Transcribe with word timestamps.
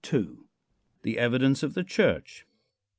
THE 1.03 1.19
EVIDENCE 1.19 1.61
OF 1.61 1.75
THE 1.75 1.83
CHURCH. 1.83 2.47